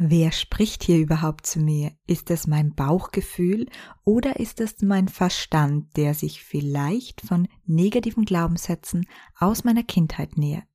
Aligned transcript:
Wer 0.00 0.30
spricht 0.30 0.84
hier 0.84 0.98
überhaupt 0.98 1.44
zu 1.44 1.58
mir? 1.58 1.90
Ist 2.06 2.30
es 2.30 2.46
mein 2.46 2.72
Bauchgefühl 2.72 3.66
oder 4.04 4.38
ist 4.38 4.60
es 4.60 4.80
mein 4.80 5.08
Verstand, 5.08 5.96
der 5.96 6.14
sich 6.14 6.44
vielleicht 6.44 7.20
von 7.20 7.48
negativen 7.66 8.24
Glaubenssätzen 8.24 9.06
aus 9.36 9.64
meiner 9.64 9.82
Kindheit 9.82 10.38
nähert? 10.38 10.68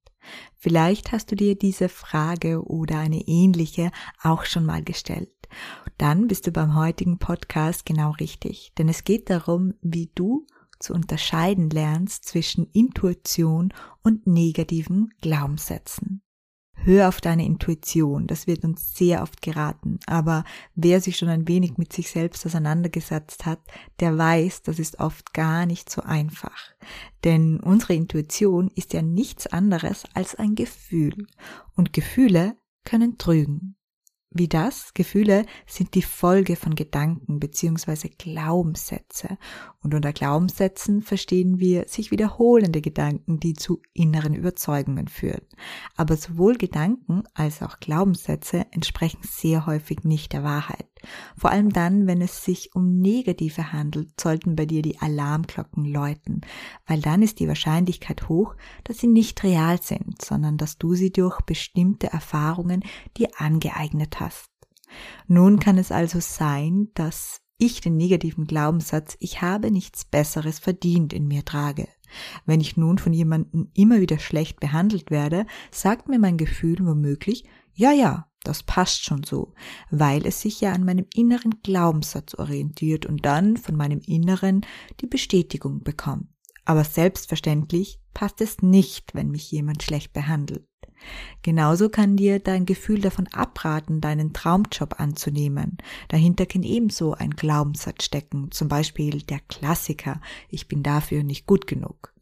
Vielleicht 0.57 1.13
hast 1.13 1.31
du 1.31 1.37
dir 1.37 1.57
diese 1.57 1.87
Frage 1.87 2.65
oder 2.65 2.99
eine 2.99 3.21
ähnliche 3.25 3.91
auch 4.21 4.43
schon 4.43 4.65
mal 4.65 4.83
gestellt. 4.83 5.31
Dann 5.97 6.27
bist 6.27 6.45
du 6.47 6.51
beim 6.51 6.75
heutigen 6.75 7.17
Podcast 7.17 7.85
genau 7.85 8.11
richtig, 8.11 8.73
denn 8.77 8.89
es 8.89 9.05
geht 9.05 9.29
darum, 9.29 9.73
wie 9.81 10.11
du 10.15 10.45
zu 10.79 10.93
unterscheiden 10.93 11.69
lernst 11.69 12.25
zwischen 12.25 12.67
Intuition 12.73 13.73
und 14.03 14.27
negativen 14.27 15.13
Glaubenssätzen. 15.21 16.22
Hör 16.85 17.07
auf 17.07 17.21
deine 17.21 17.45
Intuition, 17.45 18.27
das 18.27 18.45
wird 18.45 18.65
uns 18.65 18.93
sehr 18.93 19.21
oft 19.21 19.41
geraten. 19.41 19.99
Aber 20.05 20.43
wer 20.75 20.99
sich 20.99 21.17
schon 21.17 21.29
ein 21.29 21.47
wenig 21.47 21.77
mit 21.77 21.93
sich 21.93 22.09
selbst 22.09 22.45
auseinandergesetzt 22.45 23.45
hat, 23.45 23.59
der 24.01 24.17
weiß, 24.17 24.63
das 24.63 24.79
ist 24.79 24.99
oft 24.99 25.33
gar 25.33 25.65
nicht 25.65 25.89
so 25.89 26.01
einfach. 26.01 26.73
Denn 27.23 27.61
unsere 27.61 27.93
Intuition 27.93 28.69
ist 28.75 28.91
ja 28.91 29.01
nichts 29.01 29.47
anderes 29.47 30.03
als 30.13 30.35
ein 30.35 30.55
Gefühl. 30.55 31.27
Und 31.73 31.93
Gefühle 31.93 32.57
können 32.83 33.17
trügen. 33.17 33.77
Wie 34.35 34.47
das? 34.47 34.95
Gefühle 34.95 35.45
sind 35.67 35.93
die 35.93 36.01
Folge 36.01 36.55
von 36.55 36.73
Gedanken 36.73 37.39
bzw. 37.39 38.09
Glaubenssätze. 38.17 39.37
Und 39.81 39.93
unter 39.93 40.11
Glaubenssätzen 40.11 41.03
verstehen 41.03 41.59
wir 41.59 41.87
sich 41.87 42.09
wiederholende 42.09 42.81
Gedanken, 42.81 43.39
die 43.39 43.53
zu 43.53 43.81
inneren 43.93 44.33
Überzeugungen 44.33 45.07
führen. 45.07 45.45
Aber 45.95 46.17
sowohl 46.17 46.55
Gedanken 46.55 47.23
als 47.35 47.61
auch 47.61 47.79
Glaubenssätze 47.79 48.65
entsprechen 48.71 49.21
sehr 49.21 49.67
häufig 49.67 50.03
nicht 50.03 50.33
der 50.33 50.43
Wahrheit. 50.43 50.92
Vor 51.37 51.51
allem 51.51 51.71
dann, 51.71 52.07
wenn 52.07 52.21
es 52.21 52.43
sich 52.43 52.75
um 52.75 52.99
negative 52.99 53.71
handelt, 53.71 54.19
sollten 54.19 54.55
bei 54.55 54.65
dir 54.65 54.81
die 54.81 54.99
Alarmglocken 54.99 55.85
läuten, 55.85 56.41
weil 56.87 57.01
dann 57.01 57.21
ist 57.21 57.39
die 57.39 57.47
Wahrscheinlichkeit 57.47 58.29
hoch, 58.29 58.55
dass 58.83 58.97
sie 58.97 59.07
nicht 59.07 59.43
real 59.43 59.81
sind, 59.81 60.21
sondern 60.21 60.57
dass 60.57 60.77
du 60.77 60.95
sie 60.95 61.11
durch 61.11 61.41
bestimmte 61.41 62.07
Erfahrungen 62.07 62.83
dir 63.17 63.29
angeeignet 63.37 64.19
hast. 64.19 64.49
Nun 65.27 65.59
kann 65.59 65.77
es 65.77 65.91
also 65.91 66.19
sein, 66.19 66.89
dass 66.93 67.41
ich 67.57 67.81
den 67.81 67.97
negativen 67.97 68.45
Glaubenssatz, 68.45 69.15
ich 69.19 69.41
habe 69.41 69.71
nichts 69.71 70.05
Besseres 70.05 70.59
verdient 70.59 71.13
in 71.13 71.27
mir 71.27 71.45
trage. 71.45 71.87
Wenn 72.45 72.61
ich 72.61 72.77
nun 72.77 72.97
von 72.97 73.13
jemandem 73.13 73.69
immer 73.73 73.99
wieder 73.99 74.19
schlecht 74.19 74.59
behandelt 74.59 75.09
werde, 75.09 75.45
sagt 75.71 76.09
mir 76.09 76.19
mein 76.19 76.37
Gefühl 76.37 76.77
womöglich, 76.85 77.45
ja, 77.73 77.91
ja, 77.91 78.27
das 78.43 78.63
passt 78.63 79.03
schon 79.03 79.23
so, 79.23 79.53
weil 79.89 80.25
es 80.25 80.41
sich 80.41 80.61
ja 80.61 80.73
an 80.73 80.83
meinem 80.83 81.05
inneren 81.13 81.61
Glaubenssatz 81.63 82.35
orientiert 82.35 83.05
und 83.05 83.25
dann 83.25 83.57
von 83.57 83.75
meinem 83.75 83.99
Inneren 83.99 84.65
die 85.01 85.07
Bestätigung 85.07 85.83
bekommt. 85.83 86.27
Aber 86.65 86.83
selbstverständlich 86.83 87.99
passt 88.13 88.41
es 88.41 88.61
nicht, 88.61 89.15
wenn 89.15 89.31
mich 89.31 89.51
jemand 89.51 89.83
schlecht 89.83 90.13
behandelt. 90.13 90.67
Genauso 91.41 91.89
kann 91.89 92.15
dir 92.15 92.39
dein 92.39 92.65
Gefühl 92.65 93.01
davon 93.01 93.27
abraten, 93.27 93.99
deinen 93.99 94.31
Traumjob 94.31 94.99
anzunehmen. 94.99 95.77
Dahinter 96.07 96.45
kann 96.45 96.63
ebenso 96.63 97.13
ein 97.13 97.31
Glaubenssatz 97.31 98.05
stecken, 98.05 98.51
zum 98.51 98.69
Beispiel 98.69 99.21
der 99.21 99.39
Klassiker, 99.41 100.21
ich 100.49 100.69
bin 100.69 100.83
dafür 100.83 101.23
nicht 101.23 101.45
gut 101.45 101.67
genug. 101.67 102.12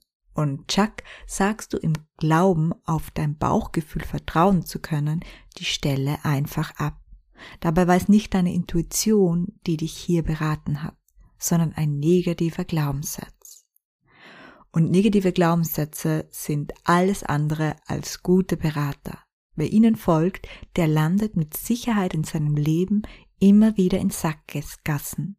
Und 0.42 0.68
Chuck, 0.68 1.04
sagst 1.28 1.72
du 1.72 1.78
im 1.78 1.94
Glauben, 2.18 2.74
auf 2.86 3.12
dein 3.12 3.38
Bauchgefühl 3.38 4.04
vertrauen 4.04 4.66
zu 4.66 4.80
können, 4.80 5.24
die 5.60 5.66
Stelle 5.66 6.18
einfach 6.26 6.76
ab. 6.78 7.00
Dabei 7.60 7.88
war 7.88 7.96
es 7.96 8.10
nicht 8.10 8.34
deine 8.34 8.52
Intuition, 8.52 9.60
die 9.68 9.78
dich 9.78 9.94
hier 9.94 10.24
beraten 10.24 10.82
hat, 10.82 10.98
sondern 11.38 11.74
ein 11.74 12.00
negativer 12.00 12.66
Glaubenssatz. 12.66 13.68
Und 14.72 14.90
negative 14.90 15.32
Glaubenssätze 15.32 16.28
sind 16.32 16.74
alles 16.86 17.22
andere 17.22 17.76
als 17.86 18.24
gute 18.24 18.58
Berater. 18.58 19.20
Wer 19.56 19.72
ihnen 19.72 19.96
folgt, 19.96 20.48
der 20.76 20.88
landet 20.88 21.36
mit 21.36 21.56
Sicherheit 21.56 22.16
in 22.16 22.24
seinem 22.24 22.56
Leben 22.56 23.04
immer 23.38 23.78
wieder 23.78 24.00
in 24.00 24.10
Sackgassen. 24.10 25.38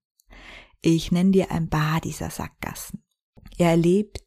Ich 0.81 1.11
nenne 1.11 1.33
dir 1.33 1.51
ein 1.51 1.69
paar 1.69 2.01
dieser 2.01 2.31
Sackgassen. 2.31 3.03
Er 3.59 3.71
erlebt 3.71 4.23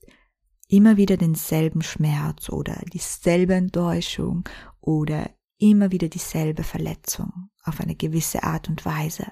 immer 0.68 0.98
wieder 0.98 1.18
denselben 1.18 1.81
Schmerz 1.81 2.50
oder 2.50 2.81
dieselbe 2.92 3.56
Enttäuschung 3.56 4.48
oder 4.81 5.30
immer 5.58 5.92
wieder 5.92 6.08
dieselbe 6.08 6.64
Verletzung 6.64 7.50
auf 7.64 7.80
eine 7.80 7.96
gewisse 7.96 8.44
Art 8.44 8.70
und 8.70 8.86
Weise. 8.86 9.26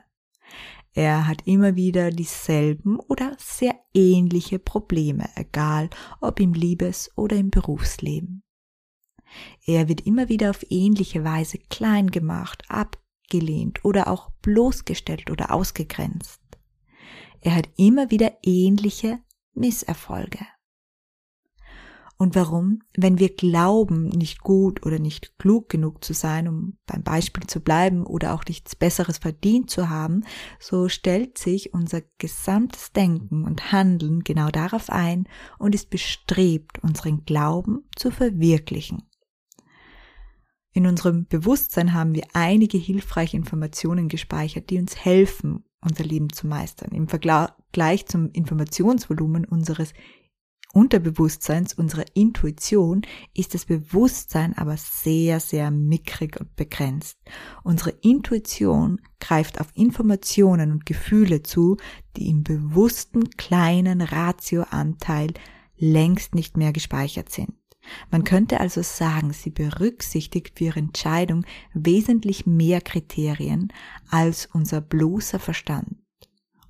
Er 0.94 1.27
hat 1.27 1.47
immer 1.47 1.75
wieder 1.75 2.11
dieselben 2.11 2.99
oder 2.99 3.35
sehr 3.39 3.75
ähnliche 3.94 4.59
Probleme, 4.59 5.27
egal 5.35 5.89
ob 6.21 6.39
im 6.39 6.53
Liebes- 6.53 7.11
oder 7.16 7.35
im 7.35 7.50
Berufsleben. 7.50 8.44
Er 9.65 9.88
wird 9.88 10.01
immer 10.01 10.29
wieder 10.29 10.51
auf 10.51 10.63
ähnliche 10.69 11.23
Weise 11.23 11.57
klein 11.57 12.11
gemacht, 12.11 12.63
abgelehnt 12.69 13.83
oder 13.83 14.07
auch 14.07 14.29
bloßgestellt 14.44 15.31
oder 15.31 15.51
ausgegrenzt. 15.51 16.41
Er 17.41 17.55
hat 17.55 17.69
immer 17.75 18.11
wieder 18.11 18.38
ähnliche 18.44 19.19
Misserfolge. 19.53 20.45
Und 22.18 22.35
warum? 22.35 22.79
Wenn 22.96 23.19
wir 23.19 23.34
glauben, 23.35 24.07
nicht 24.09 24.41
gut 24.41 24.85
oder 24.85 25.00
nicht 25.00 25.38
klug 25.40 25.68
genug 25.68 26.03
zu 26.03 26.13
sein, 26.13 26.47
um 26.47 26.78
beim 26.85 27.03
Beispiel 27.03 27.47
zu 27.47 27.59
bleiben 27.59 28.06
oder 28.06 28.34
auch 28.34 28.46
nichts 28.46 28.75
Besseres 28.75 29.18
verdient 29.18 29.69
zu 29.69 29.90
haben, 29.90 30.24
so 30.59 30.90
stellt 30.90 31.38
sich 31.38 31.74
unser 31.74 32.01
gesamtes 32.19 32.91
Denken 32.91 33.44
und 33.46 33.72
Handeln 33.72 34.24
genau 34.24 34.50
darauf 34.50 34.90
ein 34.90 35.28
und 35.57 35.75
ist 35.75 35.90
bestrebt, 35.90 36.79
unseren 36.84 37.25
Glauben 37.25 37.90
zu 37.96 38.12
verwirklichen. 38.12 39.03
In 40.72 40.88
unserem 40.88 41.25
Bewusstsein 41.28 41.94
haben 41.94 42.16
wir 42.16 42.24
einige 42.34 42.78
hilfreiche 42.78 43.38
Informationen 43.38 44.07
gespeichert, 44.07 44.69
die 44.69 44.80
uns 44.80 44.95
helfen, 45.06 45.66
unser 45.81 46.03
Leben 46.03 46.31
zu 46.31 46.47
meistern. 46.47 46.91
Im 46.94 47.07
Vergleich 47.07 48.06
zum 48.07 48.31
Informationsvolumen 48.31 49.45
unseres 49.45 49.94
Unterbewusstseins, 50.73 51.75
unserer 51.75 52.06
Intuition, 52.16 53.03
ist 53.35 53.53
das 53.53 53.66
Bewusstsein 53.66 54.57
aber 54.57 54.75
sehr, 54.75 55.39
sehr 55.39 55.69
mickrig 55.69 56.39
und 56.39 56.56
begrenzt. 56.56 57.19
Unsere 57.63 57.91
Intuition 58.01 59.00
greift 59.19 59.62
auf 59.62 59.67
Informationen 59.75 60.72
und 60.72 60.88
Gefühle 60.88 61.44
zu, 61.44 61.78
die 62.17 62.28
im 62.28 62.44
bewussten 62.44 63.29
kleinen 63.29 64.01
Ratioanteil 64.01 65.33
längst 65.78 66.33
nicht 66.33 66.57
mehr 66.57 66.73
gespeichert 66.73 67.29
sind. 67.29 67.53
Man 68.09 68.23
könnte 68.23 68.59
also 68.59 68.81
sagen, 68.81 69.31
sie 69.31 69.51
berücksichtigt 69.51 70.57
für 70.57 70.66
ihre 70.66 70.79
Entscheidung 70.79 71.45
wesentlich 71.75 72.47
mehr 72.47 72.81
Kriterien 72.81 73.72
als 74.09 74.47
unser 74.51 74.81
bloßer 74.81 75.38
Verstand. 75.38 76.02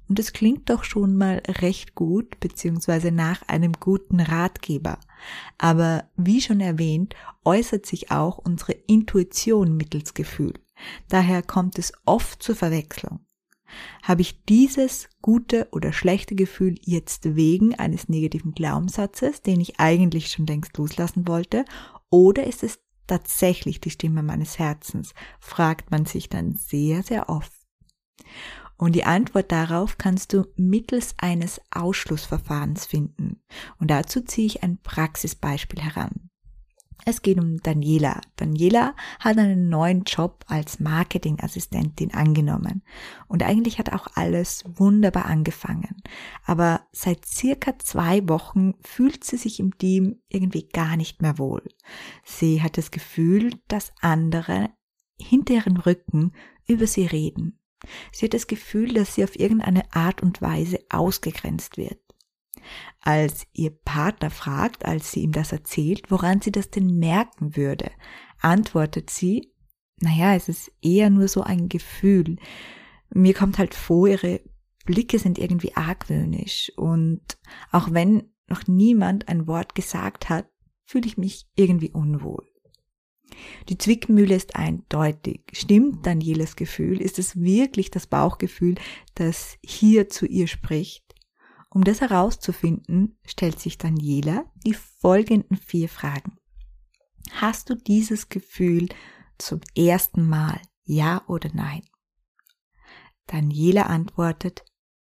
Und 0.10 0.20
es 0.20 0.34
klingt 0.34 0.70
doch 0.70 0.84
schon 0.84 1.16
mal 1.16 1.42
recht 1.48 1.96
gut, 1.96 2.40
beziehungsweise 2.40 3.12
nach 3.12 3.42
einem 3.48 3.74
guten 3.74 4.20
Ratgeber. 4.20 5.00
Aber 5.58 6.10
wie 6.16 6.42
schon 6.42 6.60
erwähnt, 6.60 7.16
äußert 7.46 7.86
sich 7.86 8.12
auch 8.12 8.38
unsere 8.38 8.74
Intuition 8.74 9.78
mittels 9.78 10.14
Gefühl. 10.14 10.54
Daher 11.08 11.42
kommt 11.42 11.80
es 11.80 11.94
oft 12.06 12.44
zur 12.44 12.56
Verwechslung. 12.56 13.22
Habe 14.04 14.22
ich 14.22 14.44
dieses 14.46 15.10
gute 15.22 15.68
oder 15.72 15.94
schlechte 15.94 16.36
Gefühl 16.36 16.76
jetzt 16.82 17.36
wegen 17.36 17.74
eines 17.76 18.10
negativen 18.10 18.54
Glaubenssatzes, 18.54 19.42
den 19.42 19.62
ich 19.62 19.80
eigentlich 19.80 20.30
schon 20.30 20.46
längst 20.46 20.78
loslassen 20.78 21.28
wollte, 21.28 21.66
oder 22.10 22.46
ist 22.46 22.64
es 22.64 22.80
tatsächlich 23.08 23.82
die 23.82 23.90
Stimme 23.90 24.24
meines 24.24 24.60
Herzens, 24.60 25.14
fragt 25.40 25.92
man 25.92 26.06
sich 26.06 26.30
dann 26.30 26.56
sehr, 26.56 27.04
sehr 27.04 27.30
oft. 27.30 27.52
Und 28.78 28.96
die 28.96 29.06
Antwort 29.06 29.52
darauf 29.52 29.98
kannst 29.98 30.34
du 30.34 30.46
mittels 30.56 31.16
eines 31.18 31.62
Ausschlussverfahrens 31.72 32.86
finden. 32.86 33.42
Und 33.80 33.92
dazu 33.92 34.22
ziehe 34.22 34.48
ich 34.48 34.64
ein 34.64 34.80
Praxisbeispiel 34.82 35.82
heran. 35.82 36.30
Es 37.06 37.22
geht 37.22 37.40
um 37.40 37.58
Daniela. 37.58 38.22
Daniela 38.38 38.96
hat 39.20 39.38
einen 39.38 39.68
neuen 39.68 40.04
Job 40.04 40.46
als 40.48 40.80
Marketingassistentin 40.80 42.14
angenommen. 42.14 42.84
Und 43.28 43.44
eigentlich 43.44 43.78
hat 43.78 43.92
auch 43.92 44.08
alles 44.16 44.64
wunderbar 44.66 45.26
angefangen. 45.26 46.02
Aber 46.46 46.88
seit 46.92 47.26
circa 47.26 47.78
zwei 47.80 48.28
Wochen 48.30 48.76
fühlt 48.82 49.24
sie 49.24 49.38
sich 49.38 49.60
im 49.60 49.78
Team 49.78 50.22
irgendwie 50.30 50.70
gar 50.70 50.96
nicht 50.96 51.22
mehr 51.22 51.38
wohl. 51.38 51.64
Sie 52.24 52.62
hat 52.62 52.78
das 52.78 52.92
Gefühl, 52.92 53.52
dass 53.68 53.94
andere 54.02 54.70
hinter 55.20 55.56
ihrem 55.56 55.78
Rücken 55.78 56.34
über 56.68 56.88
sie 56.88 57.06
reden. 57.06 57.60
Sie 58.12 58.26
hat 58.26 58.34
das 58.34 58.48
Gefühl, 58.48 58.94
dass 58.94 59.16
sie 59.16 59.24
auf 59.24 59.40
irgendeine 59.40 59.94
Art 59.94 60.22
und 60.22 60.42
Weise 60.42 60.80
ausgegrenzt 60.90 61.78
wird. 61.78 62.00
Als 63.02 63.46
ihr 63.54 63.72
Partner 63.72 64.30
fragt, 64.30 64.86
als 64.86 65.12
sie 65.12 65.22
ihm 65.22 65.32
das 65.32 65.52
erzählt, 65.52 66.10
woran 66.10 66.42
sie 66.42 66.52
das 66.52 66.70
denn 66.70 66.98
merken 66.98 67.56
würde, 67.58 67.92
antwortet 68.40 69.10
sie, 69.10 69.52
naja, 70.00 70.36
es 70.36 70.50
ist 70.50 70.72
eher 70.82 71.10
nur 71.10 71.28
so 71.28 71.42
ein 71.42 71.70
Gefühl. 71.70 72.38
Mir 73.10 73.34
kommt 73.34 73.58
halt 73.58 73.76
vor, 73.76 74.08
ihre 74.08 74.42
Blicke 74.86 75.20
sind 75.20 75.38
irgendwie 75.38 75.76
argwöhnisch 75.76 76.72
und 76.76 77.22
auch 77.72 77.92
wenn 77.92 78.34
noch 78.48 78.68
niemand 78.68 79.30
ein 79.30 79.48
Wort 79.48 79.76
gesagt 79.76 80.30
hat, 80.30 80.48
fühle 80.86 81.08
ich 81.08 81.18
mich 81.18 81.48
irgendwie 81.56 81.92
unwohl. 81.92 82.53
Die 83.70 83.78
Zwickmühle 83.78 84.36
ist 84.36 84.56
eindeutig. 84.56 85.42
Stimmt 85.54 86.06
Danieles 86.06 86.56
Gefühl? 86.56 87.02
Ist 87.02 87.20
es 87.20 87.40
wirklich 87.40 87.92
das 87.92 88.08
Bauchgefühl, 88.08 88.76
das 89.16 89.58
hier 89.64 90.10
zu 90.10 90.26
ihr 90.26 90.48
spricht? 90.48 91.04
Um 91.70 91.84
das 91.84 92.02
herauszufinden, 92.02 93.18
stellt 93.26 93.60
sich 93.60 93.78
Daniela 93.78 94.46
die 94.66 94.76
folgenden 94.76 95.58
vier 95.58 95.90
Fragen. 95.90 96.38
Hast 97.32 97.70
du 97.70 97.76
dieses 97.76 98.30
Gefühl 98.30 98.90
zum 99.38 99.62
ersten 99.76 100.28
Mal, 100.28 100.62
ja 100.84 101.24
oder 101.28 101.50
nein? 101.54 101.82
Daniela 103.26 103.84
antwortet 103.84 104.66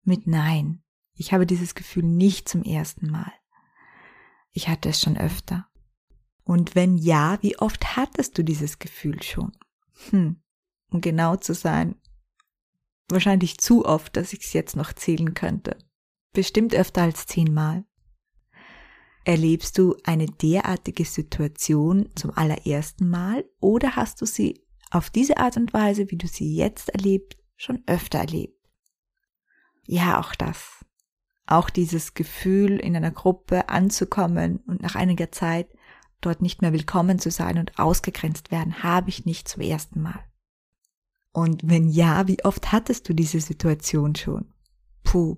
mit 0.02 0.26
Nein. 0.26 0.82
Ich 1.14 1.32
habe 1.32 1.46
dieses 1.46 1.74
Gefühl 1.74 2.04
nicht 2.04 2.48
zum 2.48 2.62
ersten 2.62 3.10
Mal. 3.10 3.32
Ich 4.52 4.68
hatte 4.68 4.90
es 4.90 5.00
schon 5.00 5.16
öfter. 5.16 5.68
Und 6.46 6.74
wenn 6.74 6.96
ja, 6.96 7.36
wie 7.42 7.58
oft 7.58 7.96
hattest 7.96 8.38
du 8.38 8.42
dieses 8.42 8.78
Gefühl 8.78 9.22
schon? 9.22 9.52
Hm, 10.08 10.40
um 10.90 11.00
genau 11.02 11.36
zu 11.36 11.52
sein, 11.52 11.96
wahrscheinlich 13.08 13.58
zu 13.58 13.84
oft, 13.84 14.16
dass 14.16 14.32
ich 14.32 14.44
es 14.44 14.54
jetzt 14.54 14.76
noch 14.76 14.94
zählen 14.94 15.34
könnte 15.34 15.76
bestimmt 16.36 16.74
öfter 16.74 17.00
als 17.00 17.26
zehnmal. 17.26 17.86
Erlebst 19.24 19.78
du 19.78 19.96
eine 20.04 20.26
derartige 20.26 21.06
Situation 21.06 22.10
zum 22.14 22.30
allerersten 22.36 23.08
Mal 23.08 23.46
oder 23.58 23.96
hast 23.96 24.20
du 24.20 24.26
sie 24.26 24.62
auf 24.90 25.08
diese 25.08 25.38
Art 25.38 25.56
und 25.56 25.72
Weise, 25.72 26.10
wie 26.10 26.18
du 26.18 26.28
sie 26.28 26.54
jetzt 26.54 26.90
erlebst, 26.90 27.38
schon 27.56 27.82
öfter 27.86 28.18
erlebt? 28.18 28.54
Ja, 29.86 30.20
auch 30.20 30.34
das. 30.34 30.84
Auch 31.46 31.70
dieses 31.70 32.12
Gefühl, 32.12 32.78
in 32.80 32.94
einer 32.94 33.12
Gruppe 33.12 33.70
anzukommen 33.70 34.58
und 34.66 34.82
nach 34.82 34.94
einiger 34.94 35.32
Zeit 35.32 35.70
dort 36.26 36.42
nicht 36.42 36.60
mehr 36.60 36.72
willkommen 36.72 37.18
zu 37.18 37.30
sein 37.30 37.58
und 37.58 37.78
ausgegrenzt 37.78 38.50
werden, 38.50 38.82
habe 38.82 39.08
ich 39.08 39.24
nicht 39.24 39.48
zum 39.48 39.62
ersten 39.62 40.02
Mal. 40.02 40.20
Und 41.32 41.62
wenn 41.64 41.88
ja, 41.88 42.26
wie 42.28 42.44
oft 42.44 42.72
hattest 42.72 43.08
du 43.08 43.14
diese 43.14 43.40
Situation 43.40 44.14
schon? 44.16 44.52
Puh, 45.04 45.36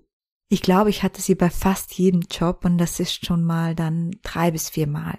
ich 0.49 0.63
glaube, 0.63 0.91
ich 0.91 1.03
hatte 1.03 1.21
sie 1.21 1.35
bei 1.35 1.51
fast 1.51 1.93
jedem 1.95 2.23
Job 2.31 2.65
und 2.65 2.79
das 2.79 3.01
ist 3.01 3.27
schon 3.27 3.45
mal 3.45 3.75
dann 3.75 4.13
drei 4.23 4.51
bis 4.51 4.71
vier 4.71 4.87
Mal. 4.87 5.19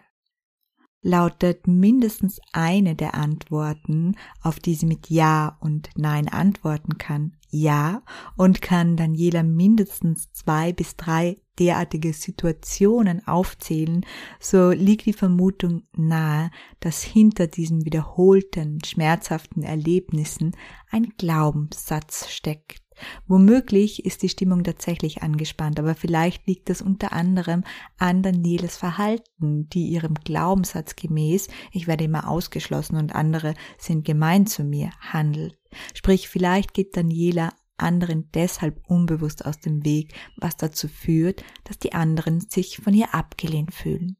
Lautet 1.01 1.67
mindestens 1.67 2.39
eine 2.51 2.95
der 2.95 3.13
Antworten, 3.13 4.15
auf 4.41 4.59
die 4.59 4.73
sie 4.73 4.87
mit 4.87 5.09
Ja 5.09 5.57
und 5.61 5.89
Nein 5.95 6.27
antworten 6.27 6.97
kann, 6.97 7.37
Ja 7.49 8.01
und 8.35 8.61
kann 8.61 8.97
Daniela 8.97 9.43
mindestens 9.43 10.31
zwei 10.33 10.73
bis 10.73 10.95
drei 10.95 11.37
derartige 11.59 12.13
Situationen 12.13 13.27
aufzählen, 13.27 14.05
so 14.39 14.71
liegt 14.71 15.05
die 15.05 15.13
Vermutung 15.13 15.83
nahe, 15.95 16.51
dass 16.79 17.03
hinter 17.03 17.47
diesen 17.47 17.85
wiederholten, 17.85 18.79
schmerzhaften 18.85 19.63
Erlebnissen 19.63 20.55
ein 20.91 21.13
Glaubenssatz 21.17 22.29
steckt 22.29 22.81
Womöglich 23.27 24.05
ist 24.05 24.23
die 24.23 24.29
Stimmung 24.29 24.63
tatsächlich 24.63 25.21
angespannt, 25.21 25.79
aber 25.79 25.95
vielleicht 25.95 26.47
liegt 26.47 26.69
es 26.69 26.81
unter 26.81 27.13
anderem 27.13 27.63
an 27.97 28.23
Danieles 28.23 28.77
Verhalten, 28.77 29.69
die 29.69 29.87
ihrem 29.87 30.15
Glaubenssatz 30.15 30.95
gemäß, 30.95 31.47
ich 31.71 31.87
werde 31.87 32.03
immer 32.03 32.29
ausgeschlossen 32.29 32.97
und 32.97 33.15
andere 33.15 33.53
sind 33.77 34.05
gemein 34.05 34.47
zu 34.47 34.63
mir, 34.63 34.91
handelt. 34.99 35.57
Sprich, 35.93 36.29
vielleicht 36.29 36.73
geht 36.73 36.97
Daniela 36.97 37.53
anderen 37.81 38.29
deshalb 38.33 38.81
unbewusst 38.87 39.45
aus 39.45 39.59
dem 39.59 39.83
Weg, 39.85 40.13
was 40.37 40.57
dazu 40.57 40.87
führt, 40.87 41.43
dass 41.63 41.79
die 41.79 41.93
anderen 41.93 42.41
sich 42.41 42.77
von 42.77 42.93
ihr 42.93 43.13
abgelehnt 43.13 43.73
fühlen. 43.73 44.17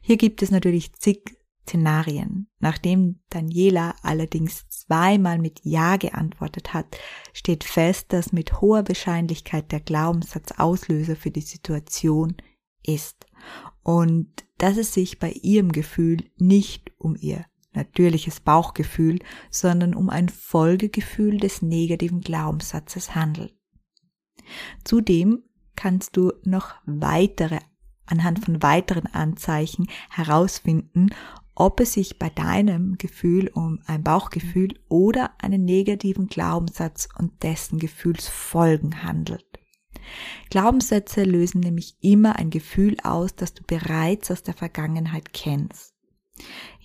Hier 0.00 0.16
gibt 0.16 0.42
es 0.42 0.50
natürlich 0.50 0.92
zig 0.94 1.22
Szenarien. 1.62 2.48
Nachdem 2.58 3.20
Daniela 3.30 3.94
allerdings 4.02 4.68
zweimal 4.68 5.38
mit 5.38 5.60
Ja 5.62 5.96
geantwortet 5.96 6.74
hat, 6.74 6.98
steht 7.32 7.64
fest, 7.64 8.12
dass 8.12 8.32
mit 8.32 8.60
hoher 8.60 8.86
Wahrscheinlichkeit 8.88 9.70
der 9.70 9.80
Glaubenssatz 9.80 10.52
Auslöser 10.58 11.16
für 11.16 11.30
die 11.30 11.40
Situation 11.40 12.36
ist 12.82 13.26
und 13.82 14.28
dass 14.58 14.76
es 14.76 14.92
sich 14.92 15.18
bei 15.18 15.30
ihrem 15.30 15.72
Gefühl 15.72 16.30
nicht 16.36 16.92
um 16.98 17.16
ihr 17.18 17.44
natürliches 17.72 18.40
Bauchgefühl, 18.40 19.18
sondern 19.50 19.94
um 19.94 20.10
ein 20.10 20.28
Folgegefühl 20.28 21.38
des 21.38 21.62
negativen 21.62 22.20
Glaubenssatzes 22.20 23.14
handelt. 23.14 23.54
Zudem 24.84 25.42
kannst 25.76 26.16
du 26.16 26.32
noch 26.44 26.74
weitere 26.84 27.58
anhand 28.06 28.44
von 28.44 28.62
weiteren 28.62 29.06
Anzeichen 29.06 29.86
herausfinden, 30.10 31.10
ob 31.54 31.80
es 31.80 31.94
sich 31.94 32.18
bei 32.18 32.30
deinem 32.30 32.96
Gefühl 32.98 33.48
um 33.48 33.80
ein 33.86 34.02
Bauchgefühl 34.02 34.78
oder 34.88 35.32
einen 35.38 35.64
negativen 35.64 36.26
Glaubenssatz 36.26 37.08
und 37.18 37.42
dessen 37.42 37.78
Gefühlsfolgen 37.78 39.02
handelt. 39.02 39.46
Glaubenssätze 40.50 41.24
lösen 41.24 41.60
nämlich 41.60 41.96
immer 42.00 42.36
ein 42.36 42.50
Gefühl 42.50 42.96
aus, 43.02 43.34
das 43.36 43.54
du 43.54 43.62
bereits 43.64 44.30
aus 44.30 44.42
der 44.42 44.54
Vergangenheit 44.54 45.32
kennst. 45.32 45.94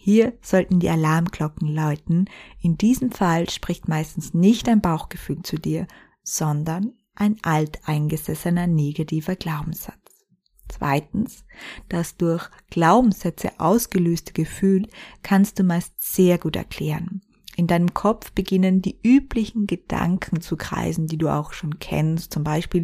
Hier 0.09 0.37
sollten 0.41 0.79
die 0.79 0.89
Alarmglocken 0.89 1.67
läuten. 1.67 2.29
In 2.61 2.77
diesem 2.77 3.11
Fall 3.11 3.49
spricht 3.49 3.89
meistens 3.89 4.33
nicht 4.33 4.69
ein 4.69 4.79
Bauchgefühl 4.79 5.41
zu 5.41 5.57
dir, 5.57 5.85
sondern 6.23 6.93
ein 7.13 7.35
alteingesessener 7.41 8.67
negativer 8.67 9.35
Glaubenssatz. 9.35 10.25
Zweitens, 10.69 11.43
das 11.89 12.15
durch 12.15 12.49
Glaubenssätze 12.69 13.59
ausgelöste 13.59 14.31
Gefühl 14.31 14.87
kannst 15.23 15.59
du 15.59 15.63
meist 15.63 16.01
sehr 16.01 16.37
gut 16.37 16.55
erklären. 16.55 17.21
In 17.57 17.65
deinem 17.65 17.95
Kopf 17.95 18.33
beginnen 18.33 18.83
die 18.83 18.99
üblichen 19.01 19.65
Gedanken 19.65 20.41
zu 20.41 20.57
kreisen, 20.57 21.07
die 21.07 21.17
du 21.17 21.27
auch 21.27 21.53
schon 21.53 21.79
kennst. 21.79 22.31
Zum 22.31 22.43
Beispiel, 22.43 22.83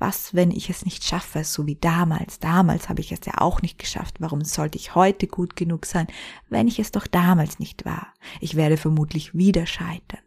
was, 0.00 0.34
wenn 0.34 0.50
ich 0.50 0.68
es 0.70 0.84
nicht 0.84 1.04
schaffe, 1.04 1.44
so 1.44 1.68
wie 1.68 1.76
damals. 1.76 2.40
Damals 2.40 2.88
habe 2.88 3.00
ich 3.00 3.12
es 3.12 3.20
ja 3.26 3.34
auch 3.38 3.62
nicht 3.62 3.78
geschafft. 3.78 4.16
Warum 4.18 4.42
sollte 4.42 4.76
ich 4.76 4.96
heute 4.96 5.28
gut 5.28 5.54
genug 5.54 5.86
sein, 5.86 6.08
wenn 6.48 6.66
ich 6.66 6.80
es 6.80 6.90
doch 6.90 7.06
damals 7.06 7.60
nicht 7.60 7.84
war? 7.84 8.08
Ich 8.40 8.56
werde 8.56 8.76
vermutlich 8.76 9.36
wieder 9.36 9.66
scheitern. 9.66 10.24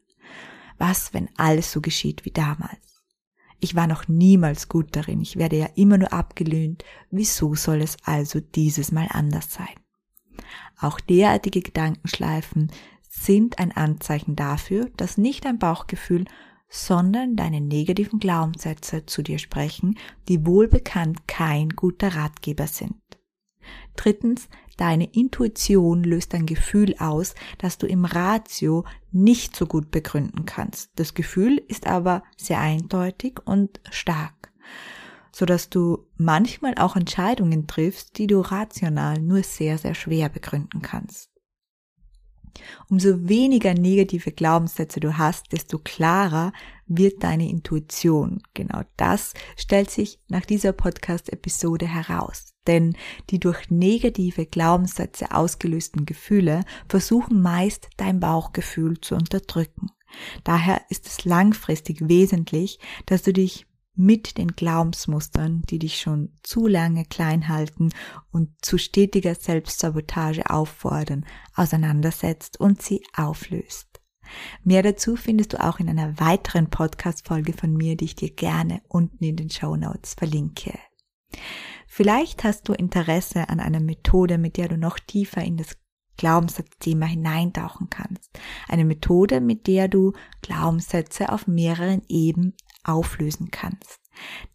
Was, 0.78 1.14
wenn 1.14 1.28
alles 1.36 1.74
so 1.74 1.82
geschieht 1.82 2.24
wie 2.24 2.32
damals? 2.32 3.04
Ich 3.60 3.76
war 3.76 3.88
noch 3.88 4.08
niemals 4.08 4.70
gut 4.70 4.96
darin, 4.96 5.20
ich 5.20 5.36
werde 5.36 5.58
ja 5.58 5.68
immer 5.76 5.98
nur 5.98 6.14
abgelehnt, 6.14 6.86
wieso 7.12 7.56
soll 7.56 7.82
es 7.82 7.98
also 8.06 8.40
dieses 8.40 8.94
Mal 8.94 9.10
anders 9.12 9.52
sein? 9.52 9.76
Auch 10.80 11.00
derartige 11.00 11.62
Gedankenschleifen 11.62 12.72
sind 13.12 13.60
ein 13.60 13.74
Anzeichen 13.74 14.36
dafür, 14.36 14.90
dass 14.96 15.18
nicht 15.18 15.46
dein 15.46 15.60
Bauchgefühl, 15.60 16.26
sondern 16.70 17.36
deine 17.36 17.60
negativen 17.60 18.20
Glaubenssätze 18.20 19.06
zu 19.06 19.22
dir 19.22 19.38
sprechen, 19.38 20.00
die 20.30 20.46
wohlbekannt 20.46 21.28
kein 21.28 21.70
guter 21.70 22.16
Ratgeber 22.16 22.68
sind. 22.68 22.96
Drittens, 23.98 24.48
deine 24.78 25.14
Intuition 25.14 26.04
löst 26.04 26.34
ein 26.34 26.46
Gefühl 26.46 26.96
aus, 26.98 27.36
das 27.58 27.78
du 27.78 27.86
im 27.86 28.06
Ratio 28.06 28.86
nicht 29.12 29.56
so 29.56 29.66
gut 29.66 29.92
begründen 29.92 30.46
kannst. 30.46 30.92
Das 30.96 31.14
Gefühl 31.14 31.62
ist 31.68 31.88
aber 31.88 32.24
sehr 32.38 32.62
eindeutig 32.62 33.40
und 33.44 33.82
stark, 33.92 34.54
so 35.34 35.46
dass 35.46 35.70
du 35.70 36.08
manchmal 36.16 36.76
auch 36.76 36.96
Entscheidungen 36.96 37.68
triffst, 37.68 38.18
die 38.18 38.28
du 38.28 38.40
rational 38.40 39.20
nur 39.20 39.44
sehr, 39.44 39.78
sehr 39.78 39.94
schwer 39.94 40.30
begründen 40.30 40.82
kannst. 40.82 41.31
Umso 42.90 43.28
weniger 43.28 43.74
negative 43.74 44.32
Glaubenssätze 44.32 45.00
du 45.00 45.18
hast, 45.18 45.52
desto 45.52 45.80
klarer 45.80 46.54
wird 46.88 47.24
deine 47.24 47.50
Intuition. 47.50 48.42
Genau 48.54 48.82
das 48.98 49.34
stellt 49.56 49.90
sich 49.90 50.20
nach 50.28 50.46
dieser 50.46 50.74
Podcast-Episode 50.74 51.88
heraus. 51.88 52.52
denn 52.68 52.96
die 53.32 53.40
durch 53.40 53.72
negative 53.72 54.46
Glaubenssätze 54.46 55.32
ausgelösten 55.32 56.06
Gefühle 56.06 56.64
versuchen 56.88 57.42
meist 57.42 57.90
dein 57.98 58.20
Bauchgefühl 58.20 59.02
zu 59.02 59.16
unterdrücken. 59.16 59.88
Daher 60.44 60.82
ist 60.90 61.08
es 61.08 61.26
langfristig 61.26 62.08
wesentlich, 62.08 62.80
dass 63.06 63.24
du 63.24 63.34
dich 63.34 63.66
mit 63.96 64.38
den 64.38 64.56
Glaubensmustern, 64.56 65.64
die 65.70 65.80
dich 65.80 66.00
schon 66.00 66.38
zu 66.44 66.68
lange 66.68 67.06
klein 67.06 67.48
halten 67.48 67.90
und 68.32 68.50
zu 68.62 68.78
stetiger 68.78 69.36
Selbstsabotage 69.36 70.50
auffordern, 70.50 71.26
auseinandersetzt 71.56 72.60
und 72.60 72.82
sie 72.82 73.04
auflöst. 73.16 74.02
Mehr 74.64 74.82
dazu 74.82 75.16
findest 75.16 75.54
du 75.54 75.64
auch 75.64 75.80
in 75.80 75.90
einer 75.90 76.20
weiteren 76.20 76.70
Podcast-Folge 76.70 77.54
von 77.54 77.74
mir, 77.74 77.98
die 77.98 78.06
ich 78.06 78.16
dir 78.16 78.34
gerne 78.34 78.82
unten 78.88 79.24
in 79.24 79.36
den 79.36 79.50
Show 79.50 79.76
Notes 79.76 80.14
verlinke. 80.14 80.78
Vielleicht 81.88 82.44
hast 82.44 82.70
du 82.70 82.74
Interesse 82.74 83.50
an 83.50 83.60
einer 83.60 83.82
Methode, 83.82 84.38
mit 84.38 84.56
der 84.56 84.70
du 84.70 84.78
noch 84.78 85.00
tiefer 85.00 85.44
in 85.44 85.58
das 85.58 85.78
Glaubenssatzthema 86.18 87.06
hineintauchen 87.06 87.90
kannst. 87.90 88.30
Eine 88.68 88.86
Methode, 88.86 89.42
mit 89.42 89.68
der 89.68 89.88
du 89.88 90.14
Glaubenssätze 90.42 91.32
auf 91.32 91.48
mehreren 91.48 92.04
Ebenen 92.08 92.54
auflösen 92.84 93.52
kannst. 93.52 94.00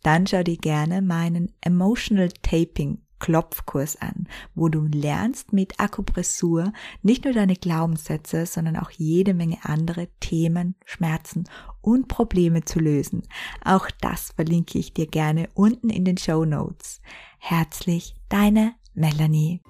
Dann 0.02 0.26
schau 0.26 0.42
dir 0.42 0.58
gerne 0.58 1.02
meinen 1.02 1.52
Emotional 1.60 2.28
Taping 2.42 3.02
Klopfkurs 3.18 3.96
an, 3.96 4.28
wo 4.54 4.68
du 4.68 4.86
lernst 4.86 5.52
mit 5.52 5.80
Akupressur 5.80 6.72
nicht 7.02 7.24
nur 7.24 7.32
deine 7.32 7.56
Glaubenssätze, 7.56 8.46
sondern 8.46 8.76
auch 8.76 8.90
jede 8.90 9.32
Menge 9.32 9.58
andere 9.62 10.08
Themen, 10.20 10.74
Schmerzen 10.84 11.44
und 11.80 12.08
Probleme 12.08 12.64
zu 12.64 12.78
lösen. 12.78 13.22
Auch 13.64 13.90
das 14.00 14.32
verlinke 14.36 14.78
ich 14.78 14.92
dir 14.92 15.06
gerne 15.06 15.48
unten 15.54 15.88
in 15.88 16.04
den 16.04 16.18
Show 16.18 16.44
Notes. 16.44 17.00
Herzlich, 17.38 18.14
deine 18.28 18.74
Melanie. 18.94 19.62